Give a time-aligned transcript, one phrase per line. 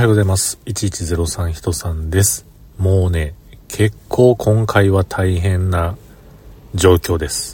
[0.00, 0.58] はようございます。
[0.64, 2.46] 1103人さんです。
[2.78, 3.34] もうね、
[3.68, 5.94] 結構今回は大変な
[6.74, 7.52] 状況です。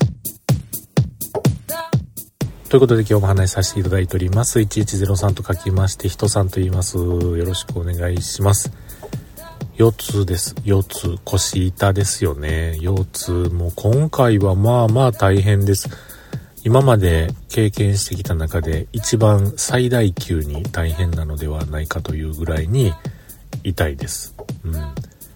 [2.69, 4.61] ということで今日も話しさせていただいております。
[4.61, 6.98] 1103と書きまして、人さんと言います。
[6.98, 8.71] よろしくお願いします。
[9.76, 10.54] 腰痛です。
[10.65, 11.19] 腰痛。
[11.24, 12.78] 腰痛ですよね。
[12.81, 13.33] 腰痛。
[13.53, 15.88] もう今回はまあまあ大変です。
[16.66, 22.92] 今まで経験してきた中で一番最大級に大変なのではないかというぐらいに
[23.62, 24.34] 痛いです。
[24.65, 24.73] うん。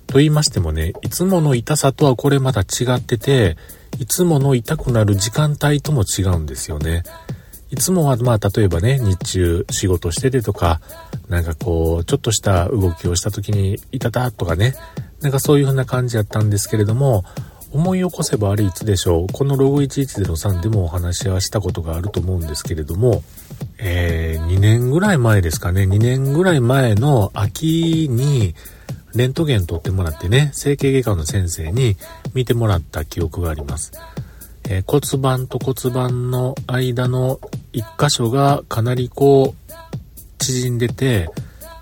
[0.08, 3.56] と言いましてもね、いつもの痛さとはこれまた違ってて、
[4.00, 7.04] いつもの痛くなる時間帯とも違うんですよね。
[7.70, 10.80] いつもはまあ例えばね、日中仕事しててとか、
[11.28, 14.74] なんかこう、ちょっとした動きをした時に痛たとかね、
[15.20, 17.22] なんかそういう風な感じやったんですけれども、
[17.72, 19.26] 思い起こせばあれいつでしょう。
[19.32, 23.22] このログ1103でもお話はしたことがあると思うんですけれども、
[23.78, 28.54] えー、2年ぐらい前ですかね、2年ぐらい前の秋に、
[29.14, 31.96] レントゲン取ってもらってね、整形外科の先生に
[32.34, 33.92] 見てもらった記憶があります。
[34.68, 37.40] えー、骨盤と骨盤の間の
[37.72, 39.72] 一箇所がかなりこう、
[40.38, 41.28] 縮んでて、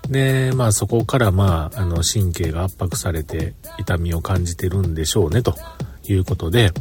[0.09, 5.55] で、まあそこからまあ、あの神経が圧迫されて痛みを感じてるんでしょうねと
[6.03, 6.71] いうことで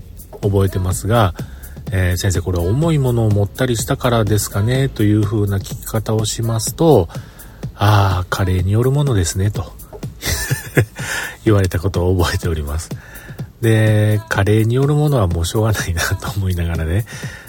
[0.43, 1.35] 覚えてますが、
[1.93, 7.09] えー、先生これは重いものを持ったりしたからですかねという風な聞き方をしますと、
[7.75, 9.73] ああ、加齢によるものですねと
[11.45, 12.91] 言われたことを覚えております。
[13.61, 17.05] で、加齢によるものはもうしょうがないなと思いながらね、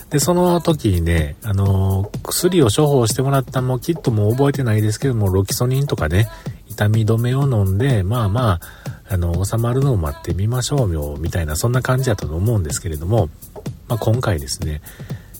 [0.09, 6.27] で、その時にね、あのー、薬を処方してもらったのもきっともう覚えてないですけども、ロキソニンとかね、
[6.67, 8.59] 痛み止めを飲んで、まあまあ、
[9.07, 13.29] あの、収まるのを待ってみましょうよ、みたいな、そんな感じだったと思うんですけれども、
[13.87, 14.81] まあ今回ですね、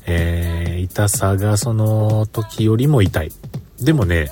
[0.06, 3.32] えー、痛さがその時よりも痛い。
[3.80, 4.32] でもね、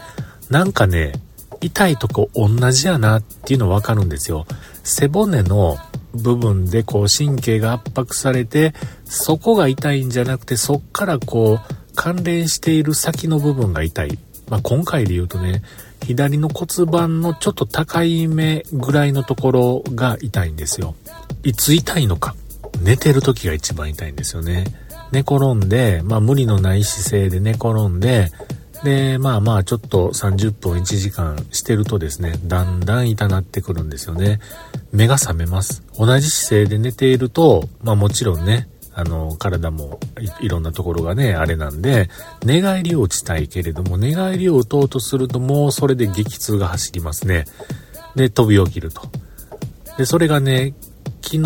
[0.49, 1.13] なんかね、
[1.61, 4.45] 痛いとこ同じやなっていうのわかるんですよ。
[4.83, 5.77] 背骨の
[6.17, 8.73] 部分でこう神経が圧迫されて、
[9.05, 14.19] そこが痛いんじゃなくて、そっからこう関連している先の部分が痛い。
[14.49, 15.61] まあ、今回で言うとね、
[16.05, 20.95] 左の骨盤のちょっと高い目ぐらいのところが痛いんですよ。
[21.43, 22.35] いつ痛いのか。
[22.81, 24.65] 寝てる時が一番痛いんですよね。
[25.11, 28.31] 寝転んで、まあ無理のない姿勢で寝転んで、
[28.83, 34.39] で、まあまあちょっと30分1時間してるとですね、だんだん痛なってくるんですよね。
[34.91, 35.83] 目が覚めます。
[35.97, 39.99] 同じ姿勢で寝ていると、まあもちろんね、あの、体も
[40.41, 42.09] いろんなところがね、あれなんで、
[42.43, 47.45] 寝返りを打ちたいけれども、寝返りを打とうとするともうそれで激痛が走りますね。
[48.15, 49.01] で、飛び起きると。
[49.97, 50.73] で、それがね、
[51.21, 51.41] 昨日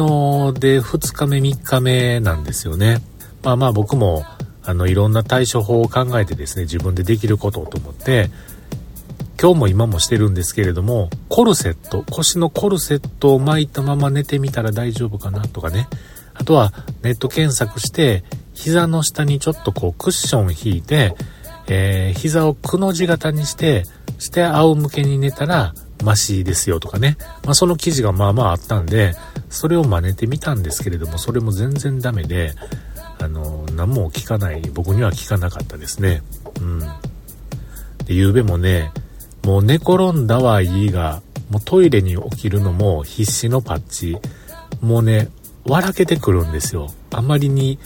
[0.60, 3.02] で2日目3日目なんですよね。
[3.44, 4.24] まあまあ僕も
[4.64, 8.30] あの、いろんな対処法を考えてですね、自分でできることをと思って、
[9.42, 15.88] 今日も今もしてるんですけれども、コルセット、腰のコルセットを巻いたまま寝てみたら大丈夫かなとかね。
[16.36, 16.72] あとは
[17.02, 18.24] ネット検索して、
[18.54, 21.16] 膝の下にちょっとこうクッションを引いて、
[21.68, 23.86] えー、膝をくの字型にして、
[24.20, 25.74] して仰向けに寝たら
[26.04, 27.18] マシですよとかね。
[27.44, 29.16] まあその記事がまあまああったんで、
[29.50, 32.54] それを真似てみたんですけれども、それも全然ダメで、
[33.22, 36.24] あの、何も聞かない、僕には聞かなかったですね。
[36.60, 36.80] うん。
[38.06, 38.92] で、夕べもね、
[39.44, 41.22] もう寝転んだはいいが、
[41.52, 44.18] もうトイレに起きるのも必死のパッチ。
[44.82, 45.30] もうね、
[45.66, 46.90] 笑けてくるんですよ。
[47.12, 47.78] あまりに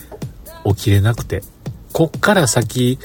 [0.65, 1.43] 起きれなくて。
[1.91, 2.97] こっから先、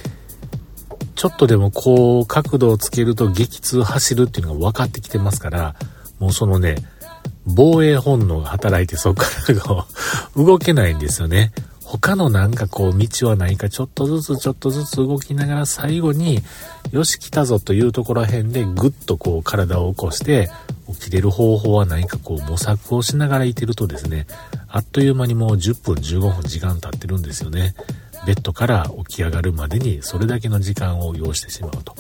[1.17, 5.75] ちょっとでもこう角度をつけると激痛走るっていうのが分かってきてますから、
[6.21, 6.77] もうそのね、
[7.45, 9.87] 防衛本能が働いてそこから
[10.37, 11.53] 動けないんですよね。
[11.91, 16.39] 他のなんかこう道はないかちょっとずつちょっとずつ動きながら最後に
[16.93, 20.51] よし来たぞというところら辺でぐっとこう体を起こして
[20.87, 24.29] 起きれる方法は何かこう模索をしながらいてるとですね。
[24.69, 27.75] あっという間にもう10分15分時間経ってるんですよね。
[28.25, 31.97] ベッドから起き上がるまでにそれだけの時間を要してしまうと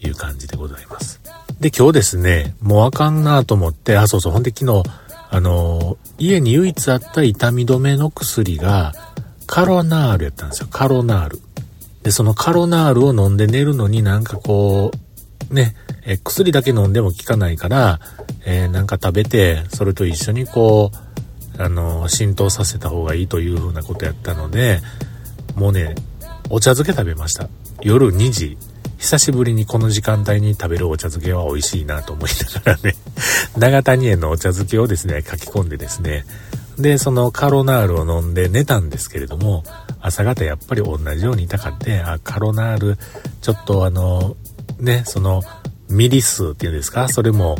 [0.00, 1.20] いう感じでございます。
[1.58, 4.88] で今日ですねもうあかんなと思ってあそうそうほんで昨日
[5.30, 8.92] あの家に唯一あった痛み止めの薬が
[9.46, 10.68] カロナールやったんですよ。
[10.70, 11.40] カロナール。
[12.02, 14.92] で、そのカロナールを飲んで寝るのになんかこ
[15.50, 18.00] う、ね、え薬だけ飲んでも効かないから、
[18.44, 20.92] えー、なんか食べて、それと一緒にこ
[21.58, 24.80] う、あの、浸透させた方がいいというふうなことやったので、
[25.54, 25.94] もうね、
[26.50, 27.48] お茶漬け食べました。
[27.82, 28.58] 夜2時。
[28.98, 32.96] 久しぶりにこの時間帯に食べるお茶漬けは美味しいなと思いながらね、
[33.58, 36.24] 長谷園のお茶漬けをですね、書き込んでですね、
[36.78, 39.64] で、そのカロナールを飲んで寝たんですけれども、
[40.00, 42.98] 朝方やっぱり同じように痛かって、あ、カロナール、
[43.40, 44.36] ちょっとあの、
[44.78, 45.42] ね、その、
[45.88, 47.56] ミリ数っていうんですかそれも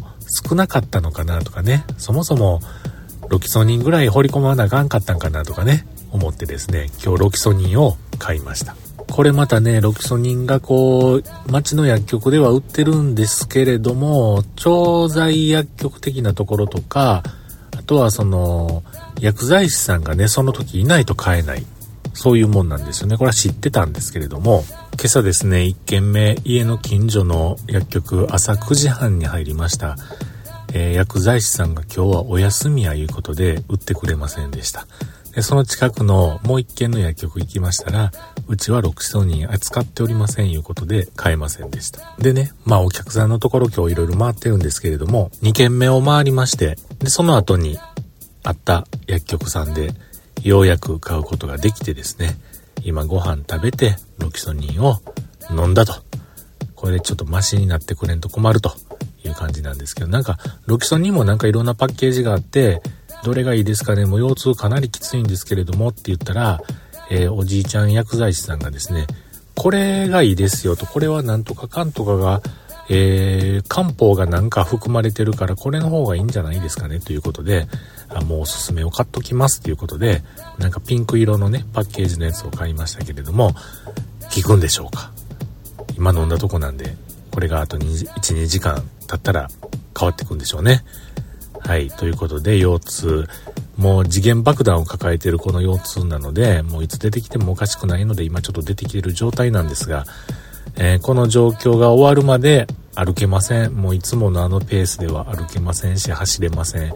[0.48, 1.84] 少なかったのかなとかね。
[1.96, 2.60] そもそも
[3.28, 5.86] ロキソニンぐらい掘り込まなあかんかったんかなとかね。
[6.12, 8.76] 思ってですね、今日ロキソニンを買いました。
[9.10, 17.22] これまたね、ロキソニンがこう、町の薬局では売ってるんですけれども、調剤薬局的なところとか、
[17.86, 18.82] とはその、
[19.20, 21.64] 薬剤師さんがね、その時いないと買えない。
[22.12, 23.16] そういうもんなんですよね。
[23.18, 29.96] これは知ってたんですけれども、今朝ですね、1軒目、家の近所の薬局、朝9時半に入りました。
[30.72, 34.86] えー、薬剤師さんが今日はお休みやいうことで売ってくれませんでした。
[35.36, 38.10] で、その近くのもう一軒の薬局行きましたら、
[38.48, 42.14] うちはロキソニン扱っておりませんいうことで買えませんでした。
[42.18, 47.78] でね、まあお客さんのところ今日いろいろ回ってるんですけれども、2軒目を回りまして、で、その後に
[48.44, 49.90] あった薬局さんで
[50.42, 52.38] ようやく買うことができてですね、
[52.82, 55.00] 今ご飯食べてロキソニンを
[55.50, 56.02] 飲んだと。
[56.74, 58.72] これでちょっとマシになってくれんと困ると
[59.22, 62.80] いう感じなんですけど、なんかロキソニンもなんかいろんなパッケージがあって、
[63.26, 64.06] どれがいいですかね？
[64.06, 66.60] もう腰痛かなりきついんですけれどもって言ったら、
[67.10, 69.08] えー、おじいちゃん薬剤師さんがですね、
[69.56, 72.40] これがいいですよと、これはなんとかかんとかが、
[72.88, 77.00] えー、漢方がなんか含まれてるからこれの方がいいんじゃないですかね？
[77.00, 77.66] ということで、
[78.10, 80.22] あもうおすすめを買っときますということで、
[80.58, 83.54] なんかピンク色のね、パッケージのやつを買いましたけれども、
[84.32, 85.10] 効くんでしょうか？
[85.96, 86.94] 今飲んだとこなんで、
[87.32, 89.48] これがあと1、2時間経ったら
[89.98, 90.84] 変わってくんでしょうね。
[91.60, 91.90] はい。
[91.90, 93.28] ということで、腰痛。
[93.76, 100.04] もう次元爆弾を抱えてるこの腰痛なので、もういつ出てきてもおかしくないので、今ちょっと出てきてる状態なんですが、
[100.76, 103.74] えー、この状況が終わるまで歩けません。
[103.74, 106.94] もういつものあのペースでは歩けませんし、走れません。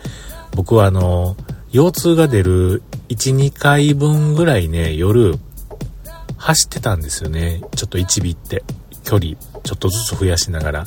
[0.52, 1.36] 僕はあの、
[1.72, 5.34] 腰痛が出る1、2回分ぐらいね、夜、
[6.36, 7.62] 走ってたんですよね。
[7.76, 8.64] ちょっと1ビって、
[9.04, 10.86] 距離、ちょっとずつ増やしながら。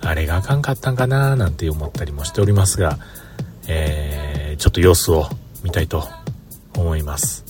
[0.00, 2.98] あれがあかんかったんかななんて思ったりもしておりますが、
[3.68, 5.28] えー、ちょっと様子を
[5.62, 6.04] 見たいと
[6.74, 7.45] 思います。